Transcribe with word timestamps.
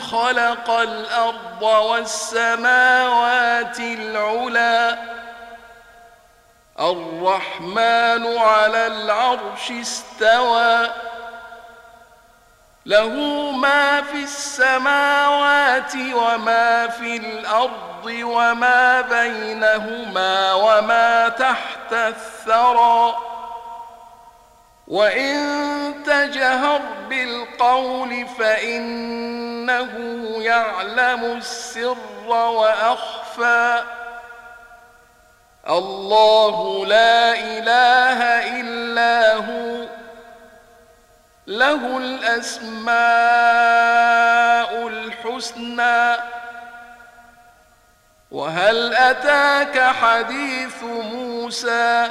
خلق 0.00 0.70
الأرض 0.70 1.62
والسماوات 1.62 2.60
العلى 3.80 4.98
الرحمن 6.80 8.38
على 8.38 8.86
العرش 8.86 9.70
استوى. 9.70 10.88
له 12.86 13.08
ما 13.50 14.02
في 14.02 14.22
السماوات 14.22 15.94
وما 15.94 16.88
في 16.88 17.16
الأرض 17.16 18.06
وما 18.06 19.00
بينهما 19.00 20.52
وما 20.52 21.28
تحت 21.28 21.92
الثرى. 21.92 23.31
وإن 24.92 25.34
تجهر 26.06 26.80
بالقول 27.08 28.26
فإنه 28.38 29.90
يعلم 30.42 31.24
السر 31.24 31.96
وأخفى 32.28 33.82
الله 35.68 36.86
لا 36.86 37.32
إله 37.34 38.22
إلا 38.60 39.34
هو 39.34 39.86
له 41.46 41.98
الأسماء 41.98 42.92
الحسنى 44.88 46.16
وهل 48.30 48.94
أتاك 48.94 49.80
حديث 49.80 50.82
موسى 50.82 52.10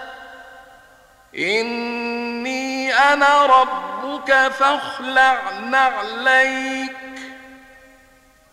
إني 1.37 2.93
أنا 2.93 3.45
ربك 3.45 4.51
فاخلع 4.59 5.37
نعليك. 5.69 6.95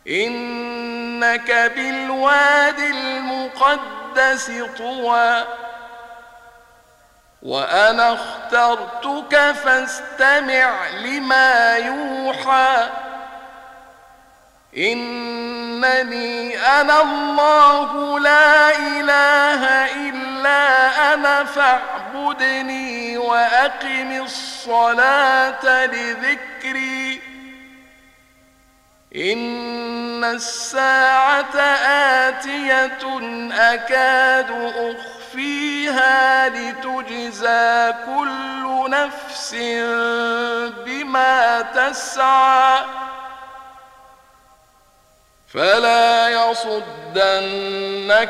إنك 0.09 1.73
بالواد 1.77 2.79
المقدس 2.79 4.53
طوى. 4.79 5.45
وأنا 7.43 8.13
اخترتك 8.15 9.53
فاستمع 9.53 10.89
لما 10.89 11.77
يوحى. 11.77 12.89
إنني 14.77 16.59
أنا 16.59 17.03
الله 17.03 18.21
لا 18.21 18.71
إله 18.79 19.65
إلا 19.93 20.18
أنا 20.47 21.45
فاعبدني 21.45 23.19
وأقم 23.19 24.23
الصلاة 24.23 25.87
لذكري. 25.87 27.21
إن 29.17 30.25
الساعة 30.25 31.57
آتية 32.29 32.99
أكاد 33.53 34.73
أخفيها 34.77 36.49
لتجزى 36.49 37.95
كل 38.07 38.91
نفس 38.91 39.55
بما 40.87 41.61
تسعى. 41.61 43.08
فلا 45.55 46.29
يصدنك 46.29 47.59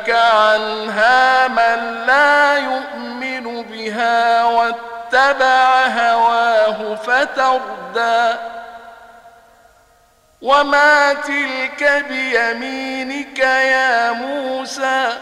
عنها 0.09 1.47
من 1.47 2.05
لا 2.07 2.57
يؤمن 2.57 3.63
بها 3.63 4.43
واتبع 4.43 5.85
هواه 5.87 6.95
فتردى. 6.95 8.37
وما 10.41 11.13
تلك 11.13 12.05
بيمينك 12.09 13.39
يا 13.39 14.11
موسى؟ 14.11 15.17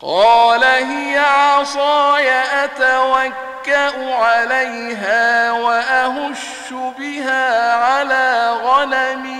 قال 0.00 0.64
هي 0.64 1.18
عصاي 1.18 2.30
أتوكأ 2.64 4.14
عليها 4.14 5.52
وأهش 5.52 6.72
بها 6.98 7.74
على 7.74 8.50
غنمي. 8.64 9.39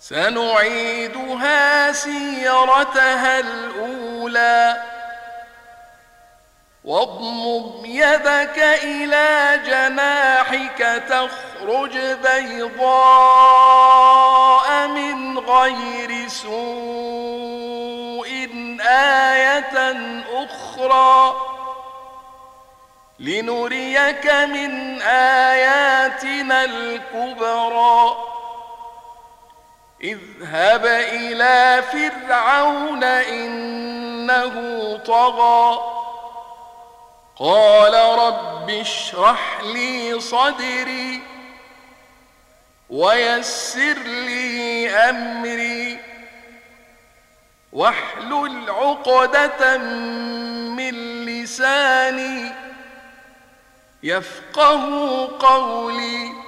سنعيدها 0.00 1.92
سيرتها 1.92 3.38
الأولى. 3.38 4.82
واضمم 6.84 7.84
يدك 7.84 8.58
إلى 8.82 9.60
جناحك 9.66 11.02
تخرج 11.08 11.98
بيضاء 11.98 12.88
من 14.86 15.38
غير 15.38 16.28
سوء 16.28 17.68
آية 18.88 19.96
أخرى. 20.34 21.36
لنريك 23.18 24.26
من 24.26 25.02
آياتنا 25.02 26.64
الكبرى. 26.64 28.16
اذهب 30.02 30.86
إلى 30.86 31.82
فرعون 31.92 33.04
إنه 33.04 34.54
طغى. 35.06 35.80
قال 37.36 38.18
رب 38.18 38.70
اشرح 38.70 39.60
لي 39.62 40.20
صدري 40.20 41.22
ويسر 42.90 43.98
لي 43.98 44.90
أمري. 44.90 45.98
واحلل 47.72 48.70
عقدة 48.70 49.78
من 50.76 51.24
لساني 51.24 52.52
يفقه 54.02 55.38
قولي. 55.38 56.47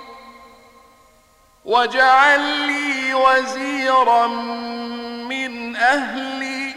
واجعل 1.64 2.40
لي 2.40 3.14
وزيرا 3.14 4.26
من 5.26 5.76
أهلي. 5.76 6.74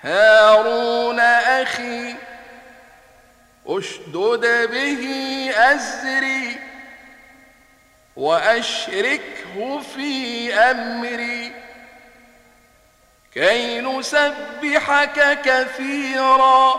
هارون 0.00 1.20
أخي 1.20 2.14
أشدد 3.66 4.70
به 4.70 5.04
أزري 5.56 6.58
وأشركه 8.16 9.80
في 9.94 10.54
أمري. 10.54 11.52
كي 13.34 13.80
نسبحك 13.80 15.40
كثيرا 15.42 16.74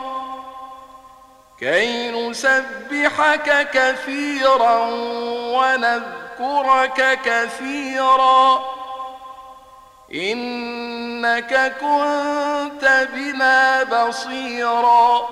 كي 1.59 2.11
نسبحك 2.11 3.69
كثيرا 3.71 4.85
ونذكرك 5.55 6.28
كثيرا. 7.25 8.63
إنك 10.13 11.77
كنت 11.81 13.07
بنا 13.13 13.83
بصيرا. 13.83 15.29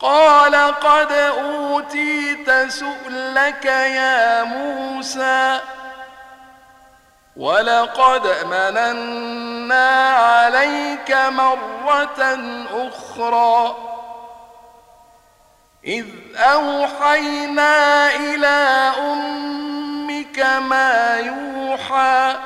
قال 0.00 0.54
قد 0.54 1.12
أوتيت 1.12 2.50
سؤلك 2.68 3.64
يا 3.64 4.42
موسى. 4.42 5.60
ولقد 7.36 8.26
مننا 8.44 10.10
عليك 10.10 11.12
مرة 11.12 12.38
أخرى. 12.74 13.76
إذ 15.86 16.04
أوحينا 16.36 18.14
إلى 18.16 18.92
أمك 18.98 20.38
ما 20.38 21.16
يوحى 21.16 22.36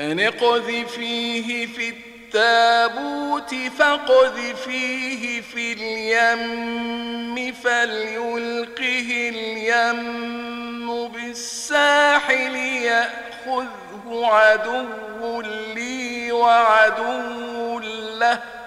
أن 0.00 0.20
اقذفيه 0.20 1.66
في 1.66 1.88
التابوت 1.88 3.54
فاقذفيه 3.78 5.40
في 5.40 5.72
اليم 5.72 7.52
فليلقه 7.52 9.30
اليم 9.34 11.08
بالساحل 11.08 12.56
يأخذه 12.56 14.26
عدو 14.26 15.40
لي 15.74 16.32
وعدو 16.32 17.78
له 18.18 18.61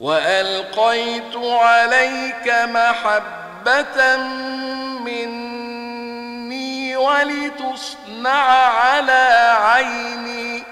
وألقيت 0.00 1.36
عليك 1.36 2.48
محبة 2.48 4.16
مني 5.04 6.96
ولتصنع 6.96 8.44
على 8.68 9.56
عيني 9.60 10.62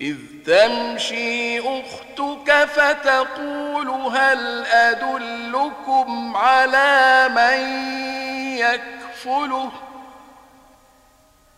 إذ 0.00 0.16
تمشي 0.46 1.60
أختك 1.60 2.64
فتقول 2.64 3.88
هل 3.90 4.66
أدلكم 4.66 6.36
على 6.36 7.28
من 7.28 7.58
يكفله 8.58 9.70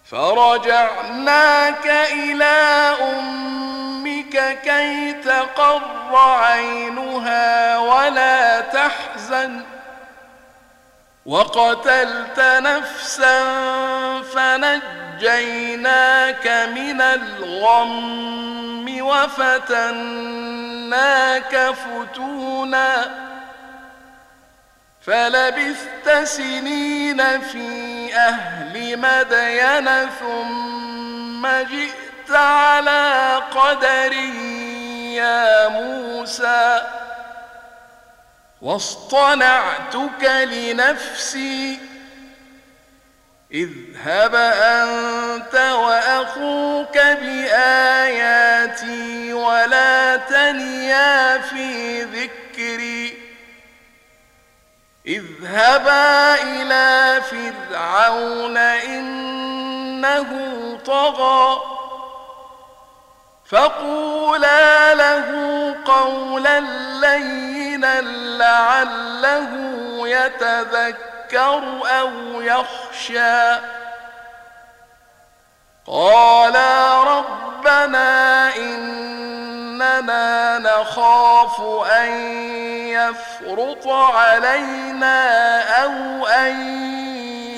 فرجعناك 0.05 1.87
إلى 2.12 2.45
أمك 3.03 3.56
كي 4.41 5.12
تقر 5.12 6.17
عينها 6.17 7.79
ولا 7.79 8.61
تحزن 8.61 9.62
وقتلت 11.27 12.41
نفسا 12.41 13.43
فنجيناك 14.23 15.88
من 16.75 17.00
الغم 17.00 18.97
وفتناك 19.00 20.37
فتونا 21.75 23.27
فلبثت 25.06 26.11
سنين 26.25 27.41
في 27.41 28.15
أهل 28.17 28.99
مدين 28.99 30.11
ثم 30.21 31.47
جئت 31.47 32.06
على 32.31 33.43
قدر 33.50 34.12
يا 35.12 35.69
موسى 35.69 36.82
واصطنعتك 38.62 40.25
لنفسي 40.25 41.81
اذهب 43.52 44.34
أنت 44.34 45.55
وأخوك 45.55 46.99
بآياتي 46.99 48.52
ولا 49.32 50.17
تنيا 50.17 51.38
في 51.38 52.02
ذكري. 52.02 53.19
اذهبا 55.06 56.34
إلى 56.43 57.23
فرعون 57.23 58.56
إنه 58.56 60.31
طغى. 60.87 61.75
فقولا 63.51 64.95
له 64.95 65.27
قولا 65.85 66.61
لينا 67.01 68.01
لعله 68.39 69.51
يتذكر 70.09 71.63
أو 72.01 72.11
يخشى 72.41 73.59
قالا 75.87 77.03
ربنا 77.03 78.57
إننا 78.57 80.19
نخاف 80.59 81.61
أن 81.91 82.11
يفرط 82.89 83.89
علينا 83.89 85.61
أو 85.85 86.27
أن 86.27 86.61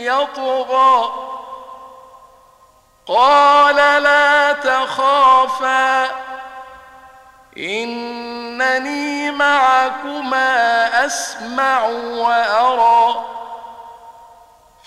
يطغى 0.05 1.28
قال 3.09 4.03
لا 4.03 4.53
تخافا 4.53 6.09
إنني 7.59 9.31
معكما 9.31 11.07
أسمع 11.07 11.85
وأرى. 11.85 13.25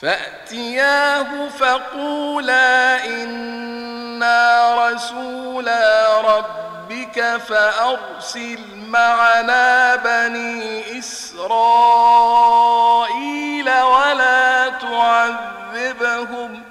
فأتياه 0.01 1.49
فقولا 1.59 3.05
إنا 3.05 4.75
رسولا 4.87 6.21
ربك 6.21 7.37
فأرسل 7.47 8.59
معنا 8.87 9.95
بني 9.95 10.99
إسرائيل 10.99 12.09
ولا 13.69 14.69
تعذبهم. 14.69 16.70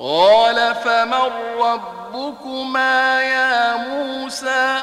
قال 0.00 0.74
فمن 0.74 1.30
ربكما 1.60 3.22
يا 3.22 3.76
موسى؟ 3.76 4.82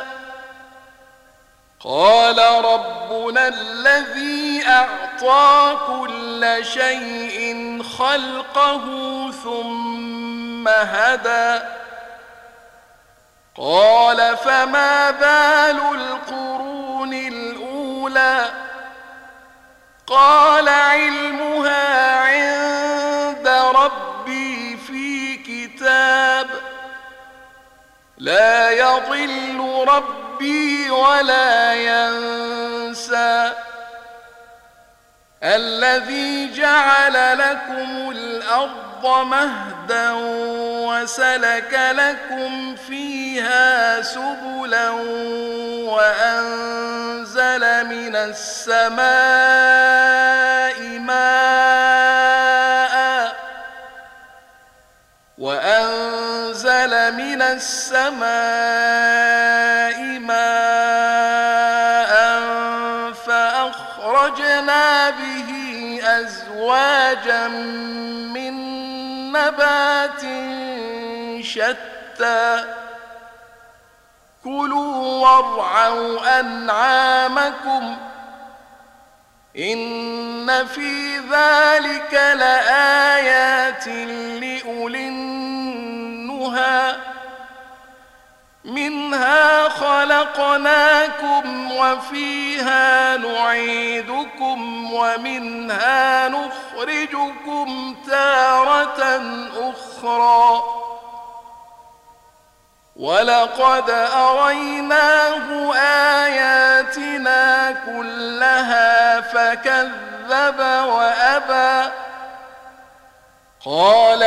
قال 1.84 2.66
ربنا 2.66 3.48
الذي 3.48 4.64
أعطى 4.68 5.78
كل 5.88 6.66
شيء 6.66 7.82
خلقه 7.98 8.86
ثم 9.44 10.68
هدى. 10.68 11.66
قال 13.58 14.38
فما 14.38 15.12
بال 15.12 15.80
القرون 15.96 17.14
الأولى؟ 17.14 18.46
قال 20.08 20.70
علمها 20.70 22.16
عند 22.20 23.48
ربي 23.48 24.07
في 25.78 25.84
كتاب 25.84 26.48
لا 28.18 28.72
يضل 28.72 29.86
ربي 29.88 30.90
ولا 30.90 31.74
ينسى 31.74 33.54
الذي 35.44 36.54
جعل 36.54 37.38
لكم 37.38 38.12
الأرض 38.12 39.26
مهدا 39.26 40.12
وسلك 40.88 41.80
لكم 41.92 42.76
فيها 42.76 44.02
سبلا 44.02 44.90
وأنزل 45.90 47.60
من 47.86 48.16
السماء 48.16 48.98
ماء 51.00 51.87
السماء 57.54 58.28
ماء 60.20 62.14
فأخرجنا 63.14 65.10
به 65.10 65.50
أزواجا 66.04 67.48
من 68.34 68.54
نبات 69.32 70.22
شتى 71.46 72.66
كلوا 74.44 75.28
وارعوا 75.28 76.40
أنعامكم 76.40 77.98
إن 79.58 80.66
في 80.68 81.18
ذلك 81.18 82.14
لآيات 82.14 83.88
لأولي 83.88 85.08
النهى 85.08 86.96
منها 88.68 89.70
خلقناكم 89.70 91.72
وفيها 91.72 93.18
نعيدكم 93.18 94.94
ومنها 94.94 96.30
نخرجكم 96.30 97.96
تارة 98.08 99.22
أخرى. 99.58 100.64
ولقد 102.96 103.90
أريناه 104.16 105.74
آياتنا 106.26 107.72
كلها 107.72 109.22
فكذب 109.22 110.60
وأبى. 110.88 111.92
قال 113.66 114.24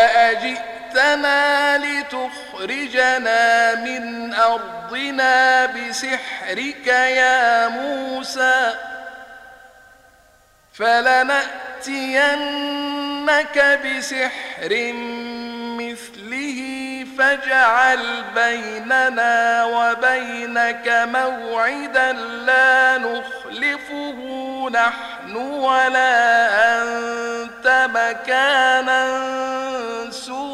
أجئتنا 0.91 1.79
لتخرجنا 1.79 3.75
من 3.75 4.35
أرضنا 4.35 5.67
بسحرك 5.67 6.87
يا 6.87 7.69
موسى 7.69 8.75
فلنأتينك 10.75 12.19
بسحر 13.85 14.93
مثله 15.81 16.61
فاجعل 17.19 18.25
بيننا 18.35 19.65
وبينك 19.65 21.09
موعدا 21.13 22.13
لا 22.13 22.99
نخلفه 22.99 24.17
نحن 24.73 25.37
ولا 25.37 26.83
أنت 26.83 27.89
مكانا 27.95 29.40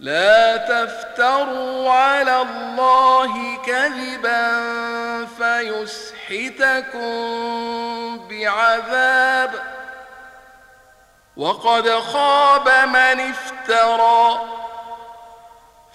لا 0.00 0.56
تفتروا 0.56 1.92
على 1.92 2.42
الله 2.42 3.56
كذبا 3.66 4.60
فيسحتكم 5.38 7.08
بعذاب. 8.28 9.50
وقد 11.36 11.90
خاب 11.90 12.68
من 12.68 13.30
افترى 13.30 14.40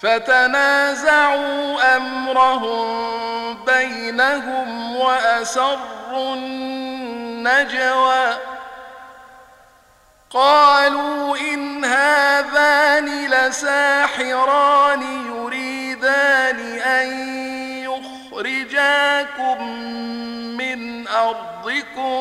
فتنازعوا 0.00 1.96
أمرهم 1.96 3.64
بينهم 3.64 4.96
وأسروا 4.96 6.34
النجوى. 6.34 8.51
قالوا 10.32 11.36
إن 11.36 11.84
هذان 11.84 13.30
لساحران 13.30 15.02
يريدان 15.26 16.78
أن 16.78 17.08
يخرجاكم 18.32 19.72
من 20.56 21.08
أرضكم 21.08 22.12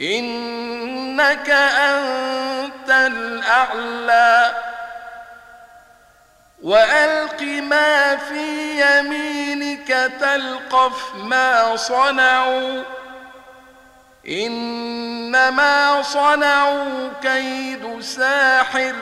إنك 0.00 1.50
أنت 1.50 2.90
الأعلى. 2.90 4.54
وألق 6.62 7.42
ما 7.42 8.16
في 8.16 8.80
يمينك 8.80 10.12
تلقف 10.20 11.14
ما 11.14 11.76
صنعوا. 11.76 12.82
إنما 14.28 16.02
صنعوا 16.02 17.10
كيد 17.22 18.00
ساحر 18.00 18.94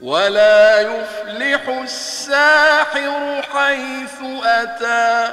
ولا 0.00 0.80
يفلح 0.80 1.68
الساحر 1.68 3.42
حيث 3.54 4.44
أتى. 4.44 5.32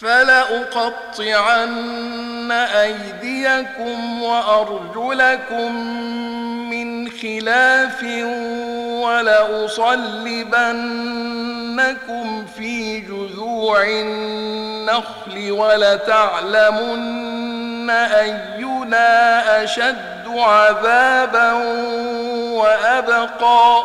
فلأقطعن 0.00 1.76
أيديكم 2.52 4.22
وأرجلكم 4.22 5.72
من 6.70 7.10
خلاف 7.10 8.02
ولأصلبنكم 9.02 10.06
في 12.46 13.00
جذوع 13.00 13.84
النخل 13.84 15.50
ولتعلمن 15.50 17.06
أينا 17.90 19.64
أشد 19.64 20.28
عذابا 20.28 21.52
وأبقى. 22.52 23.82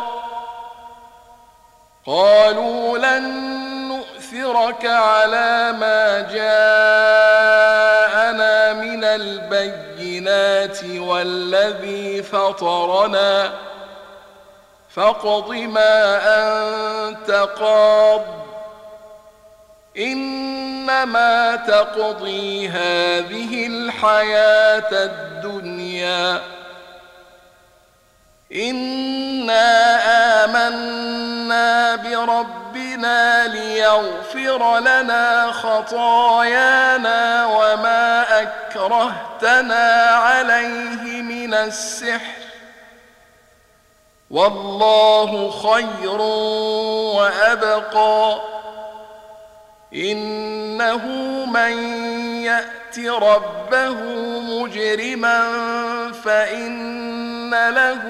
قالوا 2.06 2.98
لن 2.98 3.71
نؤثرك 4.32 4.86
على 4.86 5.72
ما 5.72 6.20
جاءنا 6.20 6.42
من 8.72 9.04
البينات 9.04 10.84
والذي 10.84 12.22
فطرنا. 12.22 13.52
فاقض 14.94 15.50
ما 15.50 16.20
أنت 16.24 17.30
قاض. 17.30 18.22
إنما 19.98 21.56
تقضي 21.56 22.68
هذه 22.68 23.66
الحياة 23.66 24.92
الدنيا. 24.92 26.40
إنا 28.52 29.98
آمنا 30.44 31.96
بربنا 33.02 33.46
ليغفر 33.46 34.78
لنا 34.78 35.52
خطايانا 35.52 37.46
وما 37.46 38.24
أكرهتنا 38.42 40.06
عليه 40.06 41.22
من 41.22 41.54
السحر. 41.54 42.42
والله 44.30 45.50
خير 45.50 46.20
وأبقى. 47.16 48.40
إنه 49.94 51.06
من 51.46 51.72
يأت 52.42 52.98
ربه 52.98 54.00
مجرما 54.40 55.42
فإن 56.24 57.50
له 57.50 58.02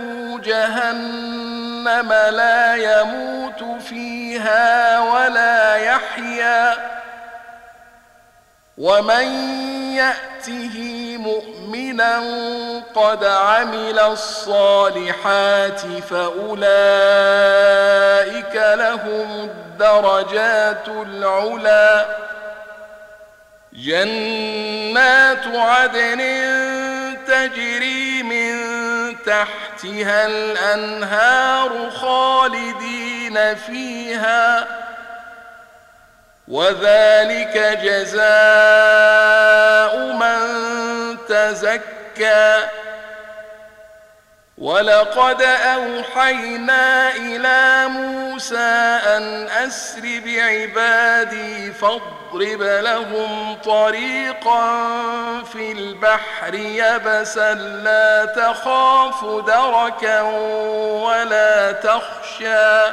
جهنم 0.45 2.13
لا 2.13 2.75
يموت 2.75 3.83
فيها 3.83 5.01
ولا 5.01 5.77
يحيا. 5.77 6.75
ومن 8.79 9.72
يأته 9.97 10.77
مؤمنا 11.17 12.23
قد 12.95 13.25
عمل 13.25 13.99
الصالحات 13.99 15.81
فأولئك 16.11 16.63
لهم 18.55 19.51
الدرجات 19.51 20.89
العلا. 20.89 22.07
جنات 23.73 25.47
عدن 25.47 26.21
تجري 27.27 28.23
من 28.23 28.53
تحتها 29.27 30.27
الأنهار 30.27 31.91
خالدين 31.91 33.55
فيها. 33.55 34.82
وذلك 36.53 37.79
جزاء 37.83 38.23
من 40.13 40.39
تزكى. 41.29 42.69
ولقد 44.59 45.43
أوحينا 45.43 47.11
إلى 47.11 47.89
موسى 47.89 48.99
أن 49.17 49.49
أسر 49.49 50.03
بعبادي 50.27 51.73
فاضرب 51.73 52.63
لهم 52.63 53.57
طريقا 53.65 54.89
في 55.53 55.73
البحر 55.73 56.55
يبسا 56.55 57.55
لا 57.55 58.25
تخاف 58.25 59.25
دركا 59.47 60.21
ولا 61.03 61.73
تخشى. 61.73 62.93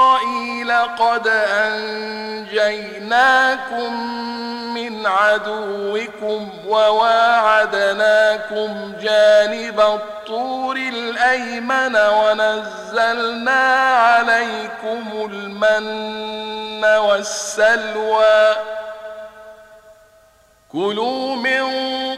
قد 0.81 1.27
أنجيناكم 2.47 3.93
من 4.73 5.05
عدوكم 5.07 6.49
وواعدناكم 6.67 8.23
جانب 9.01 9.79
الطور 9.79 10.75
الأيمن 10.75 11.95
ونزلنا 11.95 13.59
عليكم 13.95 15.29
المن 15.31 16.85
والسلوى 16.85 18.55
كلوا 20.73 21.35
من 21.35 21.65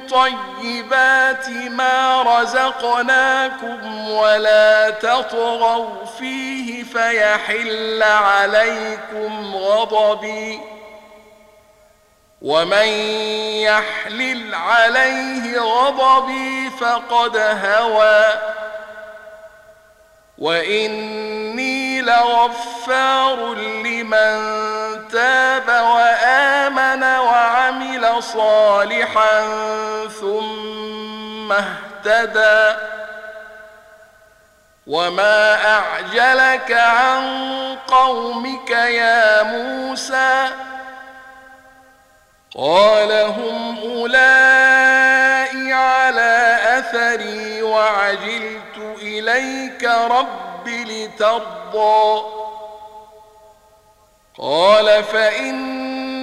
طيبات 0.08 1.50
ما 1.50 2.24
رزقناكم 2.24 4.10
ولا 4.10 4.90
تطغوا 4.90 6.06
فيه 6.20 6.84
فيحل 6.84 8.04
عليكم 8.04 9.56
غضبي 9.56 10.60
ومن 12.42 12.88
يحلل 13.64 14.56
عليه 14.56 15.60
غضبي 15.60 16.70
فقد 16.70 17.38
هوى 17.38 18.26
وإني 20.38 22.02
لغفار 22.02 23.54
لمن 23.56 24.93
صالحا 28.34 29.48
ثم 30.08 31.52
اهتدى. 31.52 32.80
وما 34.88 35.66
اعجلك 35.66 36.72
عن 36.72 37.24
قومك 37.88 38.70
يا 38.70 39.44
موسى؟ 39.44 40.50
قال 42.58 43.12
هم 43.12 43.78
أولئك 43.80 44.74
على 45.72 46.58
أثري 46.64 47.62
وعجلت 47.62 48.98
إليك 49.02 49.84
رب 49.84 50.68
لترضى. 50.68 52.24
قال 54.38 55.04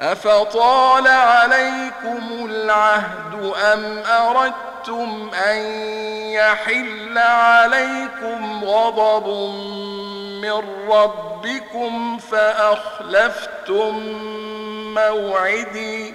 أفطال 0.00 1.06
عليكم 1.08 2.46
العهد 2.50 3.52
أم 3.72 4.02
أردتم 4.06 5.30
أن 5.34 5.56
يحل 6.30 7.18
عليكم 7.18 8.64
غضب 8.64 9.28
من 10.42 10.88
ربكم 10.90 12.18
فأخلفتم 12.18 13.94
موعدي 14.94 16.14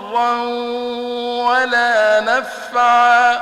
ولا 1.43 2.19
نفعا. 2.19 3.41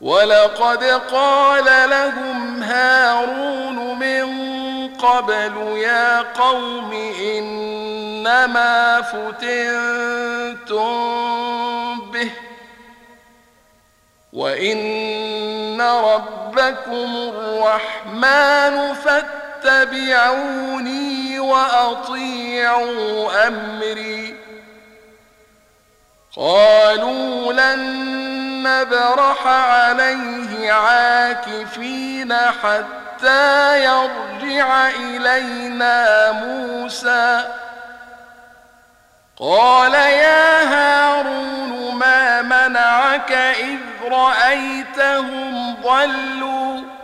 ولقد 0.00 0.84
قال 0.84 1.90
لهم 1.90 2.62
هارون 2.62 3.98
من 3.98 4.26
قبل 4.96 5.56
يا 5.76 6.22
قوم 6.22 6.92
إنما 7.20 9.02
فتنتم 9.02 10.86
به 12.10 12.30
وإن 14.32 15.80
ربكم 15.80 17.16
الرحمن 17.16 18.94
فاتبعوني 19.66 21.38
وأطيعوا 21.38 23.30
أمري. 23.46 24.36
قالوا 26.36 27.52
لن 27.52 27.82
نبرح 28.62 29.46
عليه 29.46 30.72
عاكفين 30.72 32.34
حتى 32.34 33.84
يرجع 33.84 34.88
إلينا 34.88 36.32
موسى. 36.32 37.44
قال 39.38 39.94
يا 39.94 40.62
هارون 40.62 41.94
ما 41.94 42.42
منعك 42.42 43.32
إذ 43.32 43.78
رأيتهم 44.10 45.76
ضلوا؟ 45.82 46.95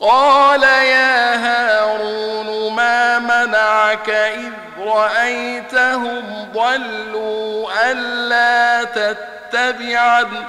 قال 0.00 0.62
يا 0.62 1.36
هارون 1.36 2.72
ما 2.72 3.18
منعك 3.18 4.10
إذ 4.10 4.52
رأيتهم 4.78 6.48
ضلوا 6.54 7.90
ألا 7.90 8.84
تتبعن؟ 8.84 10.44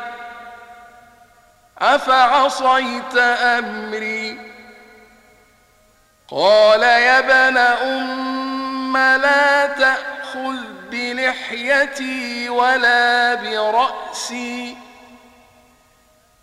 أفعصيت 1.80 3.18
أمري؟ 3.18 4.52
قال 6.32 6.84
يا 6.84 7.20
ابن 7.20 7.58
أم 7.58 8.98
لا 8.98 9.66
تأخذ 9.66 10.58
بلحيتي 10.92 12.50
ولا 12.50 13.36
برأسي. 13.36 14.78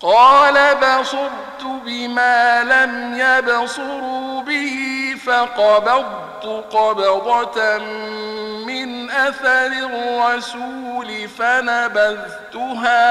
قال 0.00 0.74
بصرت 0.74 1.62
بما 1.62 2.64
لم 2.64 3.18
يبصروا 3.18 4.42
به 4.42 4.76
فقبضت 5.26 6.44
قبضة 6.74 7.78
من 8.66 9.10
أثر 9.10 9.66
الرسول 9.66 11.28
فنبذتها 11.28 13.06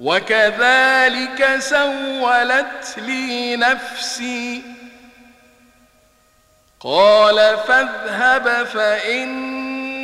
وكذلك 0.00 1.56
سولت 1.58 2.94
لي 2.96 3.56
نفسي. 3.56 4.62
قال 6.80 7.56
فاذهب 7.66 8.66
فإن 8.66 9.57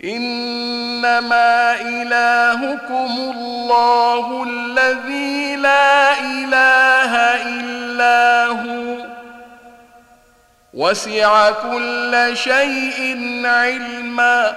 إنما 0.05 1.81
إلهكم 1.81 3.33
الله 3.37 4.45
الذي 4.49 5.57
لا 5.57 6.21
إله 6.21 7.17
إلا 7.49 8.47
هو. 8.47 9.07
وسع 10.75 11.51
كل 11.51 12.31
شيء 12.35 13.43
علما. 13.45 14.57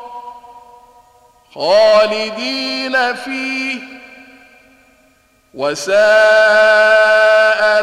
خالدين 1.55 3.15
فيه 3.15 3.81
وساء 5.53 6.01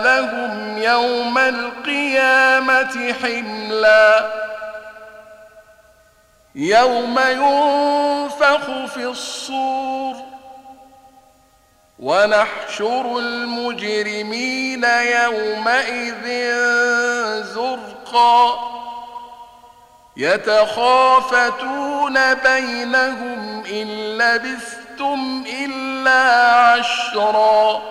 لهم 0.00 0.78
يوم 0.78 1.38
القيامة 1.38 3.12
حملا. 3.22 4.30
يوم 6.54 7.18
ينفخ 7.18 8.86
في 8.94 9.04
الصور 9.04 10.14
ونحشر 11.98 13.18
المجرمين 13.18 14.84
يومئذ 14.84 16.26
زرقا. 17.42 18.78
يتخافتون 20.18 22.14
بينهم 22.34 23.64
إن 23.66 23.86
لبثتم 24.18 25.44
إلا 25.64 26.52
عشرا. 26.62 27.82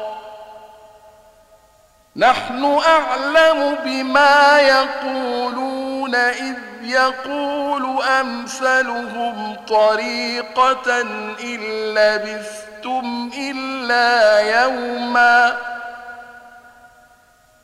نحن 2.15 2.79
أعلم 2.87 3.77
بما 3.83 4.59
يقولون 4.59 6.15
إذ 6.15 6.55
يقول 6.81 8.03
أمثلهم 8.03 9.55
طريقة 9.67 11.01
إن 11.43 11.59
لبثتم 11.95 13.31
إلا 13.37 14.39
يوما. 14.39 15.57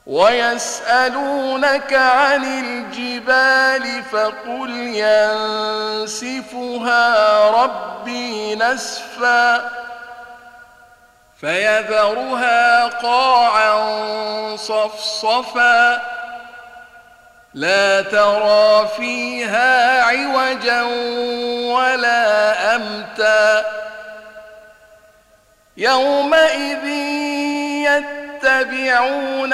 ويسألونك 0.05 1.93
عن 1.93 2.43
الجبال 2.43 4.03
فقل 4.03 4.69
ينسفها 5.99 7.03
ربي 7.49 8.55
نسفا 8.55 9.69
فيذرها 11.41 12.87
قاعا 12.87 13.75
صفصفا 14.55 16.01
لا 17.53 18.01
ترى 18.01 18.87
فيها 18.97 20.03
عوجا 20.03 20.81
ولا 21.73 22.75
أمتا 22.75 23.65
يومئذ 25.77 26.85
يتبعون 28.43 29.53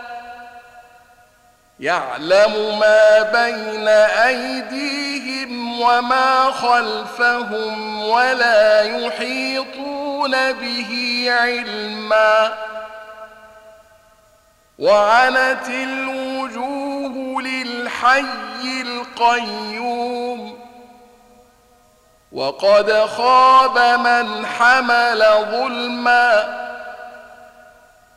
يعلم 1.81 2.79
ما 2.79 3.21
بين 3.21 3.87
أيديهم 4.27 5.81
وما 5.81 6.51
خلفهم 6.51 8.03
ولا 8.03 8.81
يحيطون 8.81 10.51
به 10.51 11.25
علما. 11.29 12.53
وعنت 14.79 15.67
الوجوه 15.69 17.41
للحي 17.41 18.25
القيوم. 18.81 20.59
وقد 22.31 23.05
خاب 23.05 23.99
من 23.99 24.45
حمل 24.45 25.25
ظلما. 25.51 26.70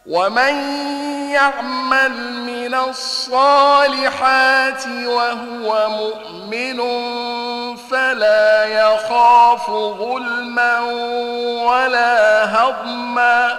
ومن 0.06 0.54
يعمل 1.30 2.12
من 2.32 2.74
الصالحات 2.74 3.26
وهو 4.86 5.88
مؤمن 5.88 6.80
فلا 7.76 8.64
يخاف 8.64 9.70
ظلما 9.70 10.80
ولا 11.64 12.44
هضما 12.44 13.58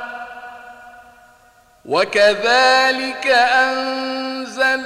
وكذلك 1.85 3.27
انزلناه 3.53 4.85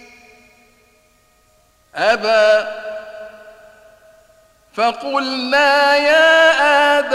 ابى 1.95 2.67
فقلنا 4.73 5.95
يا 5.95 6.99
آدم 6.99 7.14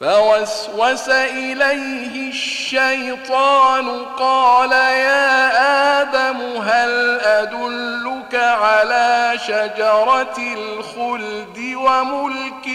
فوسوس 0.00 1.08
إليه 1.08 2.30
الشيطان 2.30 4.04
قال 4.18 4.72
يا 4.72 6.00
آدم 6.00 6.40
هل 6.62 7.20
أدلك 7.20 8.34
على 8.34 9.32
شجرة 9.46 10.36
الخلد 10.38 11.74
وملك 11.74 12.66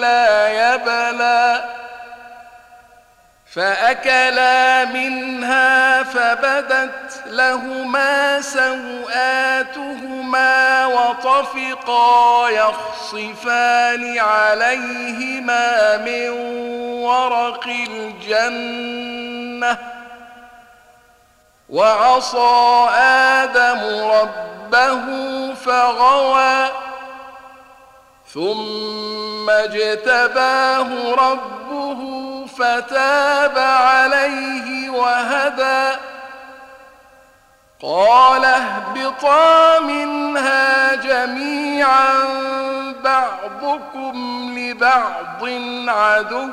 لا 0.00 0.48
يبلى 0.48 1.64
فأكلا 3.54 4.84
منها 4.84 6.02
فبدت 6.02 7.22
لهما 7.26 8.40
سوآتهما 8.40 9.96
وطفقا 10.86 12.48
يخصفان 12.50 14.18
عليهما 14.18 15.96
من 15.96 16.28
ورق 17.02 17.66
الجنة 17.88 19.12
وعصى 21.68 22.88
آدم 22.98 23.80
ربه 24.10 25.04
فغوى 25.54 26.68
ثم 28.34 29.50
اجتباه 29.50 31.14
ربه 31.14 31.61
فتاب 32.58 33.58
عليه 33.58 34.90
وهدى. 34.90 35.98
قال 37.82 38.44
اهبطا 38.44 39.80
منها 39.80 40.94
جميعا 40.94 42.12
بعضكم 43.04 44.14
لبعض 44.58 45.44
عدو. 45.88 46.48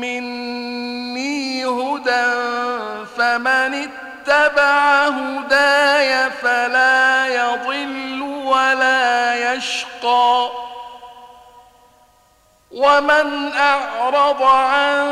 مني 0.00 1.64
هدى 1.64 2.32
فمن 3.16 3.74
اتبع 3.74 5.08
هداي 5.08 6.30
فلا 6.30 7.17
لا 7.28 7.34
يضل 7.34 8.22
ولا 8.22 9.54
يشقى. 9.54 10.48
ومن 12.70 13.52
أعرض 13.56 14.42
عن 14.42 15.06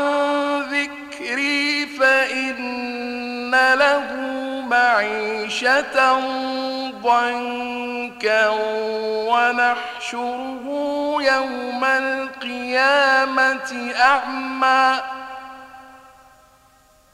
ذكري 0.61 1.85
فإن 1.85 3.73
له 3.73 4.15
معيشة 4.67 6.19
ضنكا 7.03 8.47
ونحشره 9.29 10.65
يوم 11.19 11.85
القيامة 11.85 13.93
أعمى. 14.01 15.16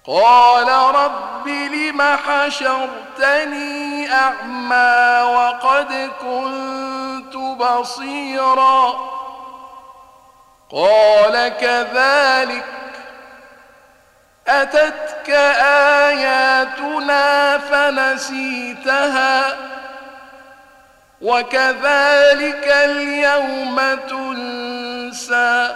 قال 0.08 0.96
رب 0.96 1.48
لم 1.48 2.02
حشرتني 2.02 4.14
أعمى 4.14 5.22
وقد 5.36 6.12
كنت 6.22 7.36
بصيراً 7.36 9.14
قال 10.74 11.54
كذلك 11.62 12.66
أتتك 14.48 15.30
آياتنا 16.10 17.58
فنسيتها 17.58 19.56
وكذلك 21.22 22.68
اليوم 22.68 23.82
تنسى 24.10 25.76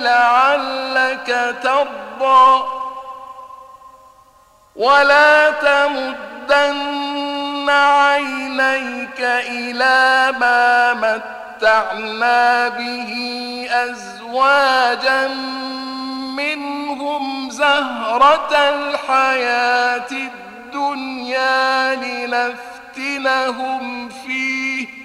لعلك 0.00 1.56
ترضى 1.62 2.64
ولا 4.76 5.50
تمدن 5.50 7.70
عينيك 7.70 9.20
إلى 9.20 10.32
ما 10.40 10.94
متعنا 10.94 12.68
به 12.68 13.12
أزواجا 13.72 15.28
منهم 16.36 17.50
زهرة 17.50 18.52
الحياة 18.52 20.10
الدنيا 20.10 21.94
لنفتنهم 21.94 24.08
فيه 24.08 25.01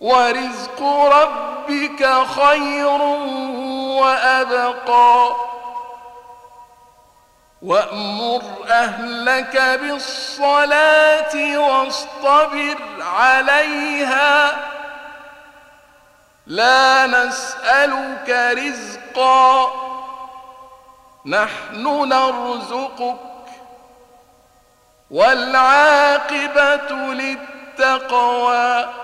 ورزق 0.00 0.82
ربك 0.82 2.26
خير 2.26 3.02
وأبقى. 4.00 5.36
وأمر 7.62 8.42
أهلك 8.70 9.80
بالصلاة 9.82 11.58
واصطبر 11.58 12.76
عليها. 13.00 14.56
لا 16.46 17.06
نسألك 17.06 18.56
رزقا. 18.58 19.70
نحن 21.26 22.08
نرزقك. 22.08 23.16
والعاقبة 25.10 26.90
للتقوى. 27.14 29.03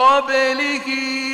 قبله 0.00 0.86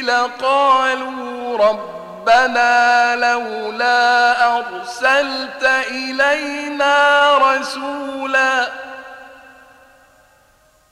لقالوا 0.02 1.58
رب 1.58 1.96
ربنا 2.26 3.16
لولا 3.16 4.56
أرسلت 4.58 5.62
إلينا 5.90 7.38
رسولا 7.38 8.68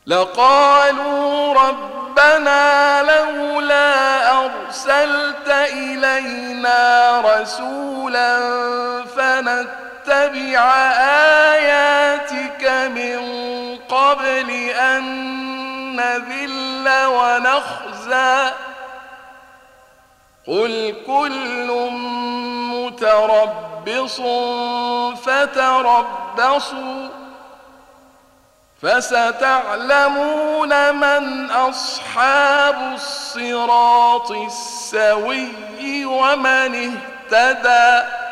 لقالوا 0.06 1.54
ربنا 1.54 3.02
لولا 3.02 4.30
أرسلت 4.44 5.48
إلينا 5.48 7.20
رسولا 7.20 8.38
فنتبع 9.16 10.60
آياتك 11.54 12.64
من 12.94 13.18
قبل 13.88 14.50
أن 14.70 15.43
نذل 15.96 17.07
ونخزى. 17.07 18.50
قل 20.48 20.94
كل 21.07 21.90
متربص 22.71 24.21
فتربصوا 25.25 27.08
فستعلمون 28.83 30.73
من 30.94 31.50
أصحاب 31.50 32.92
الصراط 32.94 34.31
السوي 34.31 36.04
ومن 36.04 36.98
اهتدى. 37.33 38.23